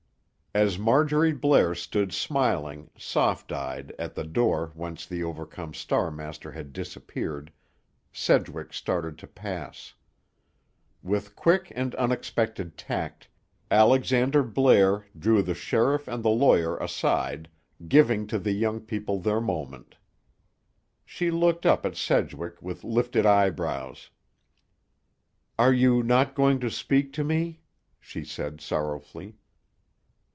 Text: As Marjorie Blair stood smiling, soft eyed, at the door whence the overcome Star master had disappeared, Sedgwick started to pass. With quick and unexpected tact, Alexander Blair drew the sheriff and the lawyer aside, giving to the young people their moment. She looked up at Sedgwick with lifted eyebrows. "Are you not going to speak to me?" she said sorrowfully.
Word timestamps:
As 0.53 0.77
Marjorie 0.77 1.31
Blair 1.31 1.73
stood 1.73 2.11
smiling, 2.11 2.89
soft 2.97 3.53
eyed, 3.53 3.93
at 3.97 4.15
the 4.15 4.25
door 4.25 4.73
whence 4.75 5.05
the 5.05 5.23
overcome 5.23 5.73
Star 5.73 6.11
master 6.11 6.51
had 6.51 6.73
disappeared, 6.73 7.53
Sedgwick 8.11 8.73
started 8.73 9.17
to 9.19 9.27
pass. 9.27 9.93
With 11.01 11.37
quick 11.37 11.71
and 11.73 11.95
unexpected 11.95 12.77
tact, 12.77 13.29
Alexander 13.71 14.43
Blair 14.43 15.05
drew 15.17 15.41
the 15.41 15.53
sheriff 15.55 16.05
and 16.09 16.21
the 16.21 16.27
lawyer 16.29 16.75
aside, 16.79 17.47
giving 17.87 18.27
to 18.27 18.37
the 18.37 18.51
young 18.51 18.81
people 18.81 19.21
their 19.21 19.39
moment. 19.39 19.95
She 21.05 21.31
looked 21.31 21.65
up 21.65 21.85
at 21.85 21.95
Sedgwick 21.95 22.61
with 22.61 22.83
lifted 22.83 23.25
eyebrows. 23.25 24.09
"Are 25.57 25.71
you 25.71 26.03
not 26.03 26.35
going 26.35 26.59
to 26.59 26.69
speak 26.69 27.13
to 27.13 27.23
me?" 27.23 27.61
she 28.01 28.25
said 28.25 28.59
sorrowfully. 28.59 29.37